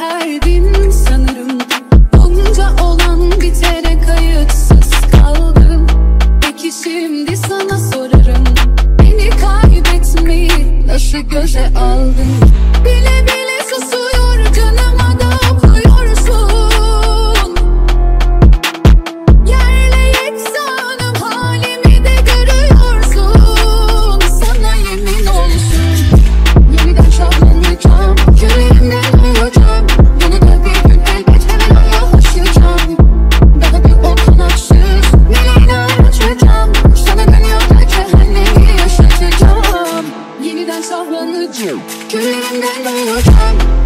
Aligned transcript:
erdim 0.00 0.92
sanırım. 0.92 1.58
Bunca 2.12 2.84
olan 2.84 3.30
bitere 3.40 4.00
kayıtsız 4.06 4.90
kaldım. 5.10 5.86
Peki 6.40 6.70
şimdi 6.84 7.36
sana 7.36 7.78
sorarım. 7.78 8.44
Beni 8.98 9.30
kaybetmeyi 9.30 10.86
nasıl 10.86 11.18
göze 11.18 11.66
aldın? 11.76 12.36
Bile 12.84 13.26
bile 13.26 13.62
susuyor 13.70 14.54
canım. 14.54 15.01
you. 41.58 41.78
Can't 42.08 42.14
even 42.14 42.60
get 42.60 43.06
your 43.06 43.20
time. 43.22 43.81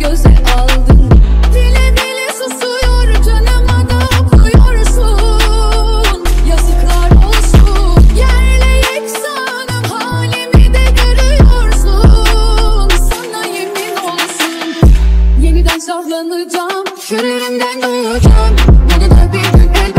göze 0.00 0.28
aldın 0.56 1.10
Dile 1.54 1.96
dile 1.96 2.28
susuyor 2.32 3.24
canıma 3.24 3.90
da 3.90 3.98
okuyorsun. 4.20 6.24
Yazıklar 6.48 7.10
olsun 7.26 8.04
Yerle 8.16 8.94
yeksanım 8.94 9.84
halimi 9.90 10.74
de 10.74 10.84
görüyorsun. 10.96 12.88
Sana 13.10 13.46
yemin 13.46 13.96
olsun 13.96 14.88
Yeniden 15.40 15.78
sağlanacağım 15.78 16.84
Şürerimden 17.00 17.82
duyacağım 17.82 18.56
Bunu 18.68 19.10
da 19.10 19.32
bir 19.32 19.58
gün 19.58 19.93